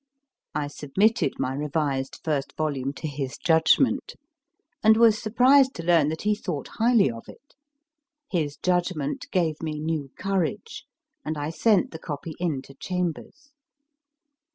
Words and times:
I 0.55 0.65
submitted 0.65 1.33
my 1.37 1.53
revised 1.53 2.21
first 2.23 2.57
volume 2.57 2.91
to 2.93 3.07
his 3.07 3.37
judgment, 3.37 4.15
and 4.83 4.97
was 4.97 5.21
surprised 5.21 5.75
to 5.75 5.83
learn 5.83 6.09
that 6.09 6.23
he 6.23 6.33
thought 6.33 6.69
highly 6.79 7.11
of 7.11 7.29
it. 7.29 7.53
His 8.31 8.57
judgment 8.57 9.27
gave 9.29 9.61
me 9.61 9.79
new 9.79 10.09
courage, 10.17 10.85
and 11.23 11.37
I 11.37 11.51
sent 11.51 11.91
the 11.91 11.99
copy 11.99 12.33
in 12.39 12.63
to 12.63 12.73
Chambers. 12.73 13.51